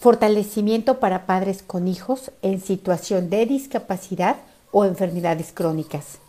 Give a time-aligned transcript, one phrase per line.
[0.00, 4.36] Fortalecimiento para padres con hijos en situación de discapacidad
[4.72, 6.20] o enfermedades crónicas.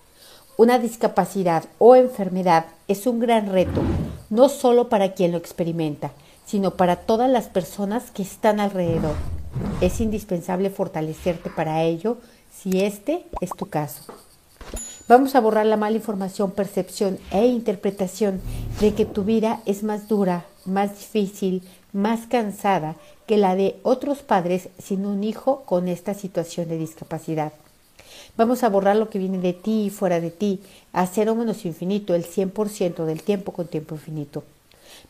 [0.57, 3.81] Una discapacidad o enfermedad es un gran reto,
[4.29, 6.11] no solo para quien lo experimenta,
[6.45, 9.15] sino para todas las personas que están alrededor.
[9.79, 12.17] Es indispensable fortalecerte para ello
[12.53, 14.03] si este es tu caso.
[15.07, 18.41] Vamos a borrar la mala información, percepción e interpretación
[18.81, 21.63] de que tu vida es más dura, más difícil,
[21.93, 22.95] más cansada
[23.31, 27.53] que la de otros padres sin un hijo con esta situación de discapacidad.
[28.35, 30.59] Vamos a borrar lo que viene de ti y fuera de ti,
[30.91, 34.43] a cero menos infinito, el 100% del tiempo con tiempo infinito.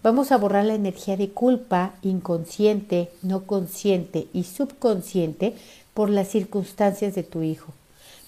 [0.04, 5.56] Vamos a borrar la energía de culpa inconsciente, no consciente y subconsciente
[5.96, 7.74] por las circunstancias de tu hijo.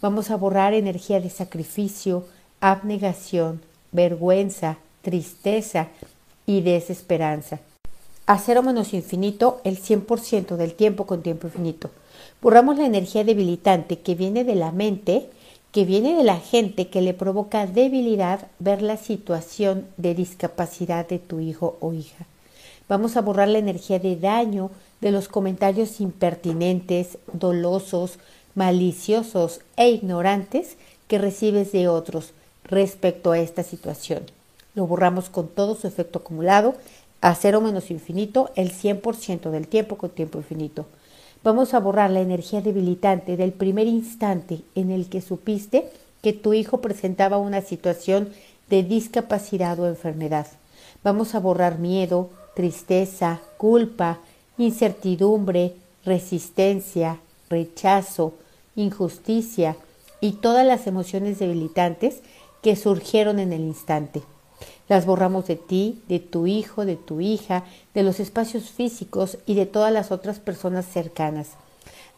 [0.02, 2.26] Vamos a borrar energía de sacrificio,
[2.62, 5.90] abnegación, vergüenza, tristeza
[6.48, 7.60] y desesperanza
[8.26, 11.90] a cero menos infinito el 100% del tiempo con tiempo infinito.
[12.42, 15.30] Borramos la energía debilitante que viene de la mente,
[15.72, 21.20] que viene de la gente que le provoca debilidad ver la situación de discapacidad de
[21.20, 22.26] tu hijo o hija.
[22.88, 28.20] Vamos a borrar la energía de daño de los comentarios impertinentes, dolosos,
[28.56, 32.34] maliciosos e ignorantes que recibes de otros
[32.64, 34.24] respecto a esta situación.
[34.76, 36.76] Lo borramos con todo su efecto acumulado
[37.24, 40.86] a cero menos infinito el 100% del tiempo con tiempo infinito.
[41.42, 45.90] Vamos a borrar la energía debilitante del primer instante en el que supiste
[46.22, 48.28] que tu hijo presentaba una situación
[48.70, 50.48] de discapacidad o enfermedad.
[51.02, 54.20] Vamos a borrar miedo, tristeza, culpa,
[54.58, 58.34] incertidumbre, resistencia, rechazo,
[58.76, 59.78] injusticia
[60.20, 62.20] y todas las emociones debilitantes
[62.62, 64.24] que surgieron en el instante.
[64.90, 69.56] Las borramos de ti, de tu hijo, de tu hija, de los espacios físicos y
[69.56, 71.50] de todas las otras personas cercanas.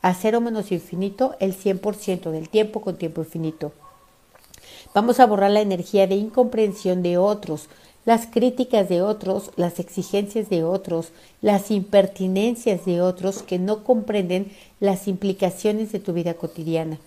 [0.02, 3.72] A cero menos infinito el 100% del tiempo con tiempo infinito.
[4.94, 7.68] Vamos a borrar la energía de incomprensión de otros,
[8.06, 14.52] las críticas de otros, las exigencias de otros, las impertinencias de otros que no comprenden
[14.80, 17.00] las implicaciones de tu vida cotidiana.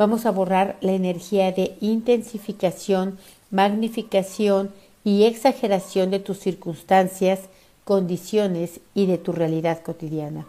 [0.00, 3.18] Vamos a borrar la energía de intensificación
[3.50, 4.70] magnificación
[5.04, 7.40] y exageración de tus circunstancias,
[7.84, 10.46] condiciones y de tu realidad cotidiana.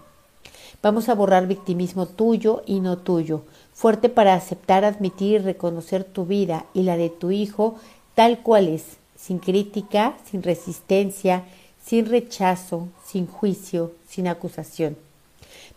[0.82, 3.42] Vamos a borrar victimismo tuyo y no tuyo,
[3.74, 7.76] fuerte para aceptar, admitir y reconocer tu vida y la de tu hijo
[8.16, 11.44] tal cual es, sin crítica, sin resistencia,
[11.84, 14.96] sin rechazo, sin juicio, sin acusación.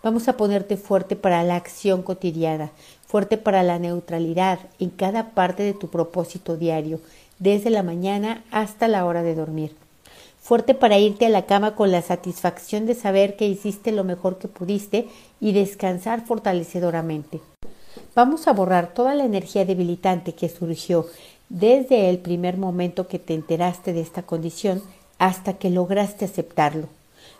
[0.04, 2.72] Vamos a ponerte fuerte para la acción cotidiana,
[3.06, 7.00] fuerte para la neutralidad en cada parte de tu propósito diario,
[7.38, 9.74] desde la mañana hasta la hora de dormir.
[10.42, 14.36] Fuerte para irte a la cama con la satisfacción de saber que hiciste lo mejor
[14.36, 15.08] que pudiste
[15.40, 17.40] y descansar fortalecedoramente.
[18.14, 21.06] Vamos a borrar toda la energía debilitante que surgió
[21.48, 24.82] desde el primer momento que te enteraste de esta condición
[25.18, 26.88] hasta que lograste aceptarlo.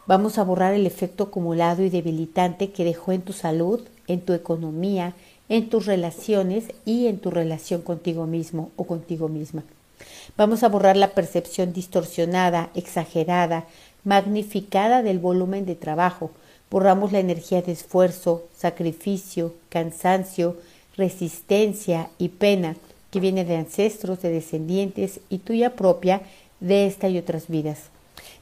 [0.07, 4.35] Vamos a borrar el efecto acumulado y debilitante que dejó en tu salud, en tu
[4.35, 5.15] economía,
[5.49, 9.63] en tus relaciones y en tu relación contigo mismo o contigo misma.
[10.37, 13.65] Vamos a borrar la percepción distorsionada, exagerada,
[14.05, 16.31] magnificada del volumen de trabajo.
[16.71, 20.59] Borramos la energía de esfuerzo, sacrificio, cansancio,
[20.99, 22.77] resistencia y pena
[23.11, 26.21] que viene de ancestros, de descendientes y tuya propia
[26.61, 27.94] de esta y otras vidas.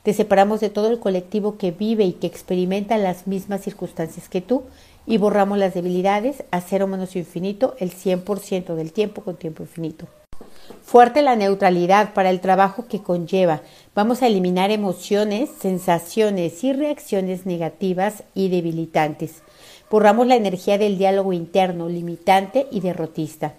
[0.03, 4.41] Te separamos de todo el colectivo que vive y que experimenta las mismas circunstancias que
[4.41, 4.65] tú
[5.07, 10.07] y borramos las debilidades a cero menos infinito el 100% del tiempo con tiempo infinito.
[10.83, 13.63] Fuerte la neutralidad para el trabajo que conlleva.
[13.95, 19.43] Vamos a eliminar emociones, sensaciones y reacciones negativas y debilitantes.
[19.91, 23.55] Borramos la energía del diálogo interno, limitante y derrotista.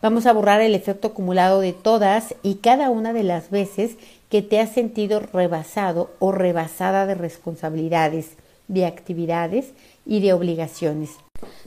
[0.00, 3.96] Vamos a borrar el efecto acumulado de todas y cada una de las veces
[4.28, 8.30] que te has sentido rebasado o rebasada de responsabilidades,
[8.68, 9.72] de actividades
[10.06, 11.10] y de obligaciones.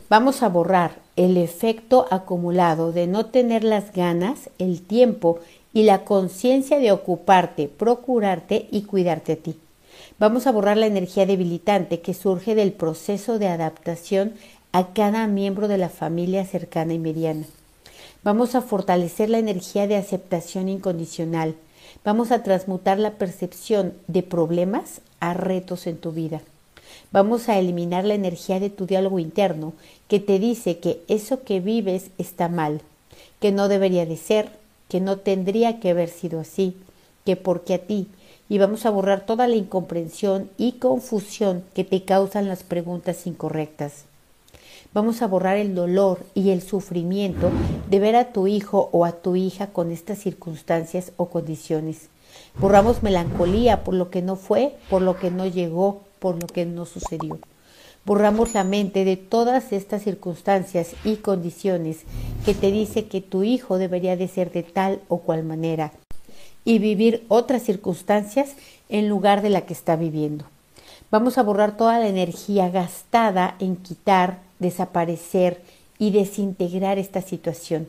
[0.09, 5.39] Vamos a borrar el efecto acumulado de no tener las ganas, el tiempo
[5.73, 9.59] y la conciencia de ocuparte, procurarte y cuidarte a ti.
[10.19, 14.33] Vamos a borrar la energía debilitante que surge del proceso de adaptación
[14.71, 17.45] a cada miembro de la familia cercana y mediana.
[18.25, 21.55] Vamos a fortalecer la energía de aceptación incondicional,
[22.03, 26.41] Vamos a transmutar la percepción de problemas a retos en tu vida.
[27.11, 29.73] Vamos a eliminar la energía de tu diálogo interno
[30.07, 32.81] que te dice que eso que vives está mal,
[33.39, 34.49] que no debería de ser,
[34.87, 36.75] que no tendría que haber sido así,
[37.25, 38.07] que porque a ti,
[38.49, 44.05] y vamos a borrar toda la incomprensión y confusión que te causan las preguntas incorrectas.
[44.95, 47.51] Vamos a borrar el dolor y el sufrimiento
[47.89, 52.07] de ver a tu hijo o a tu hija con estas circunstancias o condiciones.
[52.57, 56.65] Borramos melancolía por lo que no fue, por lo que no llegó, por lo que
[56.65, 57.39] no sucedió.
[58.05, 62.03] Borramos la mente de todas estas circunstancias y condiciones
[62.45, 65.91] que te dice que tu hijo debería de ser de tal o cual manera
[66.63, 68.55] y vivir otras circunstancias
[68.87, 70.45] en lugar de la que está viviendo.
[71.11, 75.61] Vamos a borrar toda la energía gastada en quitar, desaparecer
[75.97, 77.87] y desintegrar esta situación.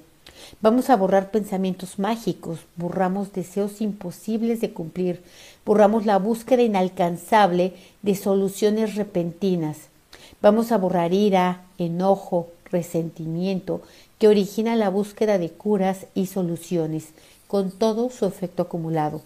[0.61, 5.23] Vamos a borrar pensamientos mágicos, borramos deseos imposibles de cumplir,
[5.65, 9.77] borramos la búsqueda inalcanzable de soluciones repentinas.
[10.43, 13.81] Vamos a borrar ira, enojo, resentimiento,
[14.19, 17.09] que origina la búsqueda de curas y soluciones,
[17.49, 19.23] con todo su efecto acumulado.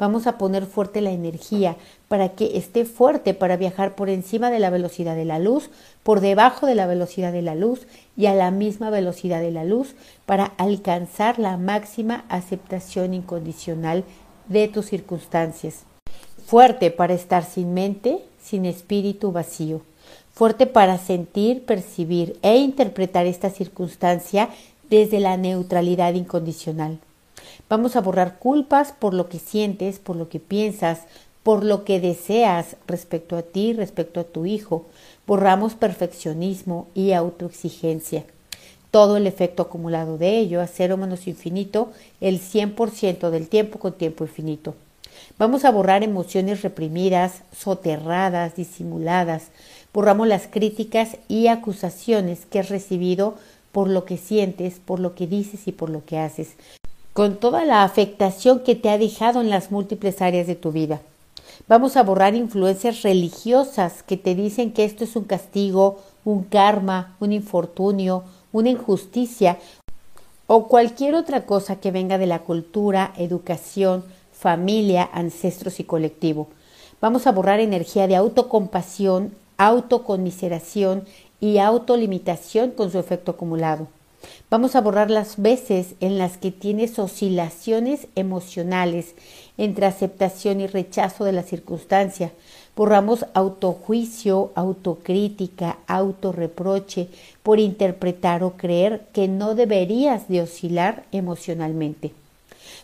[0.00, 1.76] Vamos a poner fuerte la energía
[2.08, 5.68] para que esté fuerte para viajar por encima de la velocidad de la luz,
[6.02, 7.86] por debajo de la velocidad de la luz
[8.16, 9.94] y a la misma velocidad de la luz
[10.24, 14.04] para alcanzar la máxima aceptación incondicional
[14.48, 15.84] de tus circunstancias.
[16.46, 19.82] Fuerte para estar sin mente, sin espíritu vacío.
[20.32, 24.48] Fuerte para sentir, percibir e interpretar esta circunstancia
[24.88, 27.00] desde la neutralidad incondicional.
[27.70, 31.02] Vamos a borrar culpas por lo que sientes, por lo que piensas,
[31.44, 34.86] por lo que deseas respecto a ti, respecto a tu hijo.
[35.24, 38.24] Borramos perfeccionismo y autoexigencia.
[38.90, 43.92] Todo el efecto acumulado de ello a cero menos infinito, el 100% del tiempo con
[43.92, 44.74] tiempo infinito.
[45.38, 49.44] Vamos a borrar emociones reprimidas, soterradas, disimuladas.
[49.94, 53.36] Borramos las críticas y acusaciones que has recibido
[53.70, 56.56] por lo que sientes, por lo que dices y por lo que haces
[57.12, 61.00] con toda la afectación que te ha dejado en las múltiples áreas de tu vida.
[61.68, 67.16] Vamos a borrar influencias religiosas que te dicen que esto es un castigo, un karma,
[67.20, 69.58] un infortunio, una injusticia
[70.46, 76.48] o cualquier otra cosa que venga de la cultura, educación, familia, ancestros y colectivo.
[77.00, 81.04] Vamos a borrar energía de autocompasión, autoconmiseración
[81.40, 83.86] y autolimitación con su efecto acumulado.
[84.50, 89.14] Vamos a borrar las veces en las que tienes oscilaciones emocionales
[89.58, 92.32] entre aceptación y rechazo de la circunstancia.
[92.74, 97.08] Borramos autojuicio, autocrítica, autorreproche
[97.42, 102.12] por interpretar o creer que no deberías de oscilar emocionalmente.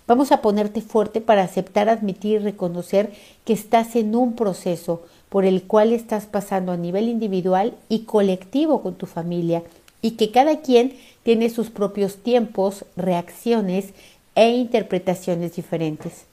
[0.06, 3.12] Vamos a ponerte fuerte para aceptar, admitir y reconocer
[3.44, 8.82] que estás en un proceso por el cual estás pasando a nivel individual y colectivo
[8.82, 9.62] con tu familia
[10.02, 13.86] y que cada quien tiene sus propios tiempos, reacciones
[14.36, 16.24] e interpretaciones diferentes.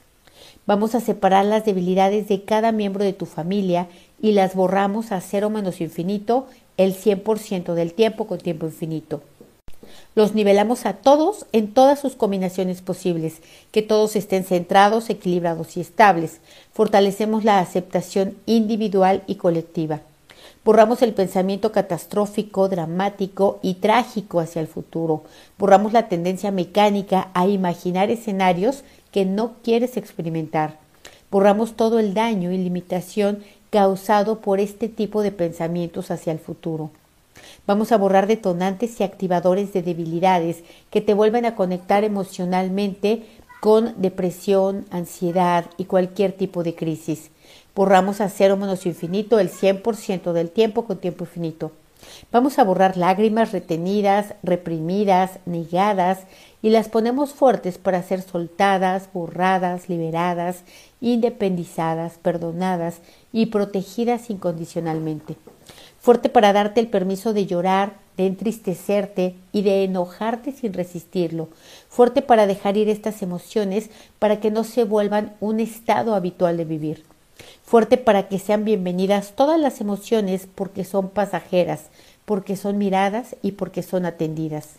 [0.66, 3.88] Vamos a separar las debilidades de cada miembro de tu familia
[4.22, 6.46] y las borramos a cero menos infinito
[6.76, 9.20] el 100% del tiempo con tiempo infinito.
[10.14, 13.38] Los nivelamos a todos en todas sus combinaciones posibles,
[13.72, 16.38] que todos estén centrados, equilibrados y estables.
[16.72, 20.02] Fortalecemos la aceptación individual y colectiva.
[20.64, 25.24] Borramos el pensamiento catastrófico, dramático y trágico hacia el futuro.
[25.58, 28.82] Borramos la tendencia mecánica a imaginar escenarios
[29.12, 30.78] que no quieres experimentar.
[31.30, 36.90] Borramos todo el daño y limitación causado por este tipo de pensamientos hacia el futuro.
[37.66, 43.26] Vamos a borrar detonantes y activadores de debilidades que te vuelven a conectar emocionalmente
[43.60, 47.30] con depresión, ansiedad y cualquier tipo de crisis.
[47.74, 51.72] Borramos a cero menos infinito el 100% del tiempo con tiempo infinito.
[52.32, 56.20] Vamos a borrar lágrimas retenidas, reprimidas, negadas
[56.62, 60.64] y las ponemos fuertes para ser soltadas, borradas, liberadas,
[61.00, 63.00] independizadas, perdonadas
[63.32, 65.36] y protegidas incondicionalmente.
[66.00, 71.48] Fuerte para darte el permiso de llorar, de entristecerte y de enojarte sin resistirlo.
[71.88, 76.64] Fuerte para dejar ir estas emociones para que no se vuelvan un estado habitual de
[76.64, 77.13] vivir
[77.64, 81.86] fuerte para que sean bienvenidas todas las emociones porque son pasajeras,
[82.24, 84.76] porque son miradas y porque son atendidas.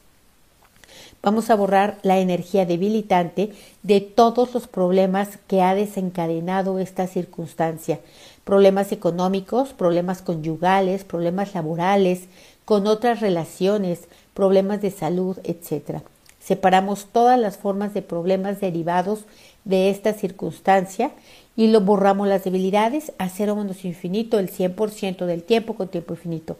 [1.21, 7.99] Vamos a borrar la energía debilitante de todos los problemas que ha desencadenado esta circunstancia.
[8.43, 12.25] Problemas económicos, problemas conyugales, problemas laborales,
[12.63, 14.01] con otras relaciones,
[14.35, 16.03] problemas de salud, etc.
[16.45, 19.25] Separamos todas las formas de problemas derivados
[19.63, 21.09] de esta circunstancia
[21.55, 26.13] y lo borramos las debilidades a cero menos infinito el 100% del tiempo con tiempo
[26.13, 26.55] infinito.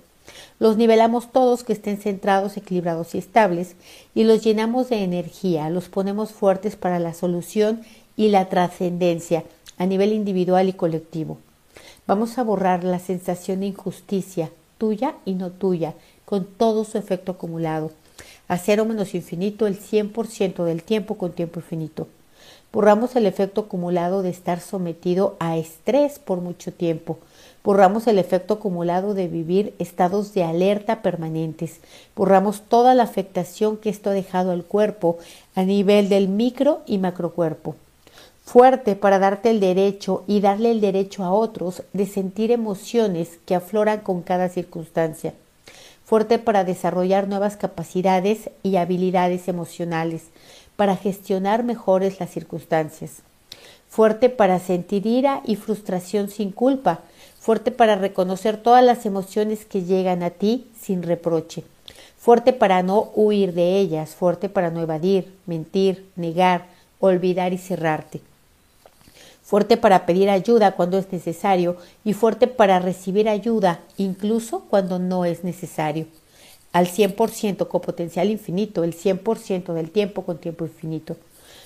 [0.58, 3.76] Los nivelamos todos que estén centrados, equilibrados y estables
[4.16, 7.84] y los llenamos de energía, los ponemos fuertes para la solución
[8.18, 9.44] y la trascendencia
[9.78, 11.38] a nivel individual y colectivo.
[12.08, 14.50] Vamos a borrar la sensación de injusticia,
[14.80, 15.94] tuya y no tuya,
[16.26, 17.92] con todo su efecto acumulado.
[18.48, 22.08] A cero menos infinito el 100% del tiempo con tiempo infinito.
[22.72, 27.18] Borramos el efecto acumulado de estar sometido a estrés por mucho tiempo.
[27.64, 31.80] Borramos el efecto acumulado de vivir estados de alerta permanentes.
[32.16, 35.18] Borramos toda la afectación que esto ha dejado al cuerpo
[35.56, 37.76] a nivel del micro y macrocuerpo.
[38.44, 43.56] Fuerte para darte el derecho y darle el derecho a otros de sentir emociones que
[43.56, 45.34] afloran con cada circunstancia.
[46.06, 50.26] Fuerte para desarrollar nuevas capacidades y habilidades emocionales
[50.76, 53.24] para gestionar mejores las circunstancias.
[53.90, 57.00] Fuerte para sentir ira y frustración sin culpa.
[57.40, 61.64] Fuerte para reconocer todas las emociones que llegan a ti sin reproche.
[62.18, 64.12] Fuerte para no huir de ellas.
[64.12, 66.68] Fuerte para no evadir, mentir, negar,
[67.00, 68.22] olvidar y cerrarte.
[69.46, 75.24] Fuerte para pedir ayuda cuando es necesario y fuerte para recibir ayuda incluso cuando no
[75.24, 76.08] es necesario
[76.76, 81.16] al 100% con potencial infinito, el 100% del tiempo con tiempo infinito.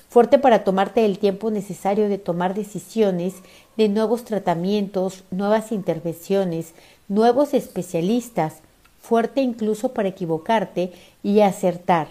[0.08, 3.34] Fuerte para tomarte el tiempo necesario de tomar decisiones
[3.76, 6.74] de nuevos tratamientos, nuevas intervenciones,
[7.08, 8.58] nuevos especialistas.
[9.02, 10.92] Fuerte incluso para equivocarte
[11.24, 12.10] y acertar.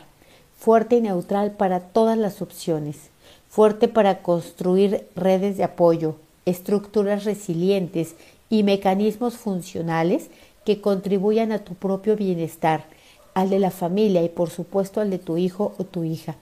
[0.59, 3.11] Fuerte y neutral para todas las opciones.
[3.59, 6.15] Fuerte para construir redes de apoyo,
[6.47, 8.15] estructuras resilientes
[8.49, 10.31] y mecanismos funcionales
[10.65, 12.85] que contribuyan a tu propio bienestar,
[13.35, 16.37] al de la familia y por supuesto al de tu hijo o tu hija.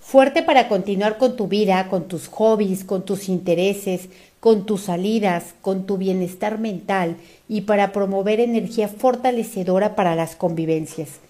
[0.00, 4.08] Fuerte para continuar con tu vida, con tus hobbies, con tus intereses,
[4.40, 11.20] con tus salidas, con tu bienestar mental y para promover energía fortalecedora para las convivencias.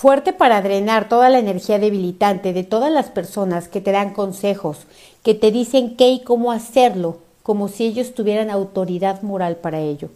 [0.00, 4.86] Fuerte para drenar toda la energía debilitante de todas las personas que te dan consejos,
[5.22, 10.08] que te dicen qué y cómo hacerlo, como si ellos tuvieran autoridad moral para ello.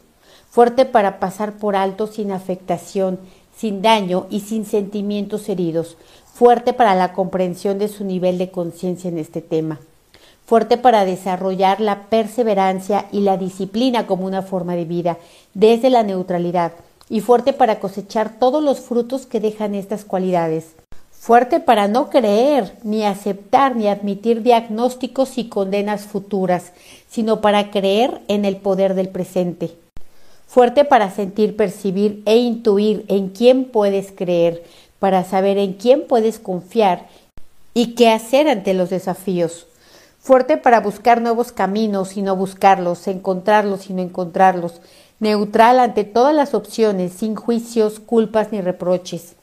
[0.48, 3.18] Fuerte para pasar por alto sin afectación,
[3.54, 5.98] sin daño y sin sentimientos heridos,
[6.32, 9.80] fuerte para la comprensión de su nivel de conciencia en este tema,
[10.46, 15.18] fuerte para desarrollar la perseverancia y la disciplina como una forma de vida
[15.52, 16.72] desde la neutralidad
[17.08, 20.74] y fuerte para cosechar todos los frutos que dejan estas cualidades.
[21.10, 26.72] Fuerte para no creer, ni aceptar, ni admitir diagnósticos y condenas futuras,
[27.08, 29.76] sino para creer en el poder del presente
[30.54, 34.62] fuerte para sentir, percibir e intuir en quién puedes creer,
[35.00, 37.08] para saber en quién puedes confiar
[37.74, 39.66] y qué hacer ante los desafíos.
[40.20, 44.80] Fuerte para buscar nuevos caminos y no buscarlos, encontrarlos y no encontrarlos.
[45.20, 49.34] Neutral ante todas las opciones, sin juicios, culpas ni reproches.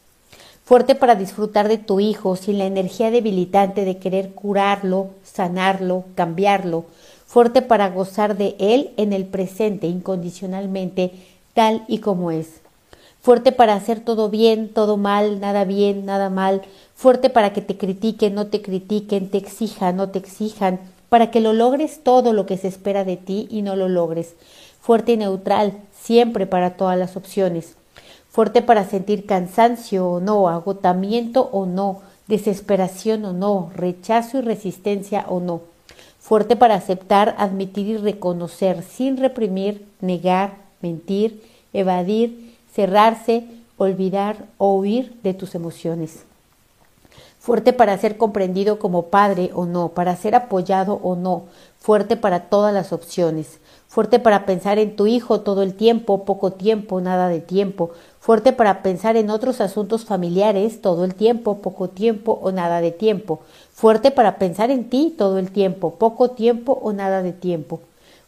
[0.63, 6.86] Fuerte para disfrutar de tu hijo sin la energía debilitante de querer curarlo, sanarlo, cambiarlo
[7.32, 11.13] fuerte para gozar de Él en el presente incondicionalmente,
[11.54, 12.60] tal y como es.
[13.22, 16.62] Fuerte para hacer todo bien, todo mal, nada bien, nada mal.
[16.94, 20.82] Fuerte para que te critiquen, no te critiquen, te exijan, no te exijan.
[21.12, 24.34] Para que lo logres todo lo que se espera de ti y no lo logres.
[24.82, 27.75] Fuerte y neutral, siempre para todas las opciones.
[28.32, 35.25] Fuerte para sentir cansancio o no, agotamiento o no, desesperación o no, rechazo y resistencia
[35.27, 35.62] o no
[36.22, 43.44] fuerte para aceptar, admitir y reconocer sin reprimir, negar, mentir, evadir, cerrarse,
[43.77, 46.24] olvidar o huir de tus emociones.
[47.41, 51.45] Fuerte para ser comprendido como padre o no, para ser apoyado o no,
[51.79, 56.51] fuerte para todas las opciones, fuerte para pensar en tu hijo todo el tiempo, poco
[56.51, 61.89] tiempo, nada de tiempo, fuerte para pensar en otros asuntos familiares todo el tiempo, poco
[61.89, 63.39] tiempo o nada de tiempo,
[63.74, 67.79] fuerte para pensar en ti todo el tiempo, poco tiempo o nada de tiempo,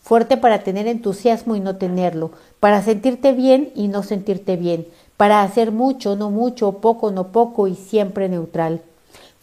[0.01, 5.43] fuerte para tener entusiasmo y no tenerlo, para sentirte bien y no sentirte bien, para
[5.43, 8.81] hacer mucho, no mucho, poco, no poco y siempre neutral,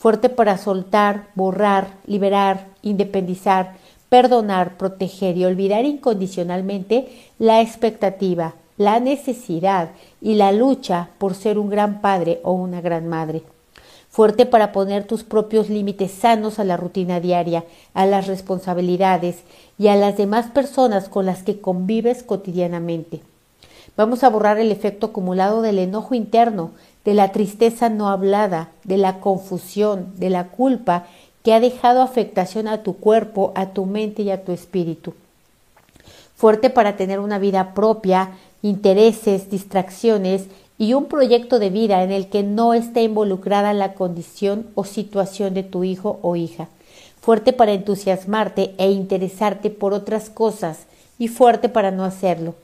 [0.01, 3.77] fuerte para soltar, borrar, liberar, independizar,
[4.09, 7.07] perdonar, proteger y olvidar incondicionalmente
[7.39, 9.91] la expectativa, la necesidad
[10.23, 13.43] y la lucha por ser un gran padre o una gran madre
[14.11, 17.65] fuerte para poner tus propios límites sanos a la rutina diaria,
[17.95, 19.37] a las responsabilidades
[19.79, 23.21] y a las demás personas con las que convives cotidianamente.
[23.97, 26.73] Vamos a borrar el efecto acumulado del enojo interno,
[27.05, 31.07] de la tristeza no hablada, de la confusión, de la culpa
[31.43, 35.15] que ha dejado afectación a tu cuerpo, a tu mente y a tu espíritu.
[36.37, 38.31] Fuerte para tener una vida propia,
[38.63, 40.45] intereses, distracciones
[40.79, 45.55] y un proyecto de vida en el que no esté involucrada la condición o situación
[45.55, 46.69] de tu hijo o hija.
[47.21, 50.87] fuerte para entusiasmarte e interesarte por otras cosas
[51.19, 52.55] y fuerte para no hacerlo,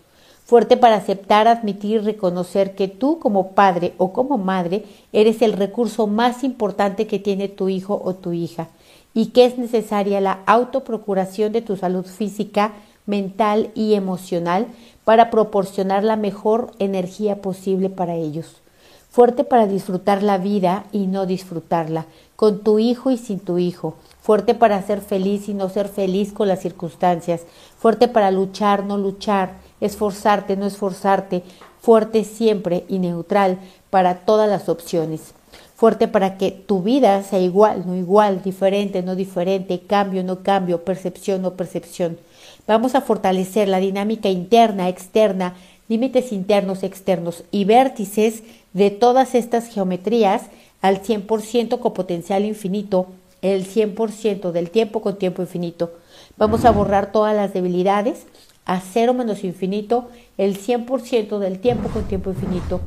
[0.47, 5.53] fuerte para aceptar, admitir y reconocer que tú como padre o como madre eres el
[5.53, 8.69] recurso más importante que tiene tu hijo o tu hija
[9.13, 12.73] y que es necesaria la autoprocuración de tu salud física,
[13.07, 14.67] mental y emocional
[15.05, 18.63] para proporcionar la mejor energía posible para ellos.
[19.11, 22.05] Fuerte para disfrutar la vida y no disfrutarla,
[22.37, 23.95] con tu hijo y sin tu hijo.
[24.21, 27.43] Fuerte para ser feliz y no ser feliz con las circunstancias.
[27.79, 29.55] Fuerte para luchar, no luchar.
[29.81, 31.43] Esforzarte, no esforzarte.
[31.81, 33.59] Fuerte siempre y neutral
[33.91, 35.35] para todas las opciones
[35.77, 40.85] fuerte para que tu vida sea igual, no igual, diferente, no diferente, cambio, no cambio,
[40.85, 42.19] percepción, no percepción.
[42.67, 45.55] Vamos a fortalecer la dinámica interna, externa,
[45.89, 48.43] límites internos, externos y vértices
[48.73, 50.45] de todas estas geometrías
[50.81, 53.09] al 100% con potencial infinito,
[53.43, 55.93] el 100% del tiempo con tiempo infinito.
[56.39, 58.27] Vamos a borrar todas las debilidades
[58.67, 62.81] a cero menos infinito, el 100% del tiempo con tiempo infinito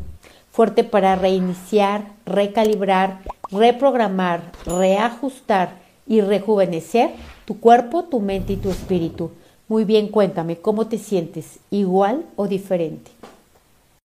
[0.51, 3.21] fuerte para reiniciar, recalibrar,
[3.51, 7.11] reprogramar, reajustar y rejuvenecer
[7.45, 9.31] tu cuerpo, tu mente y tu espíritu.
[9.67, 11.59] Muy bien, cuéntame, ¿cómo te sientes?
[11.71, 13.11] ¿Igual o diferente?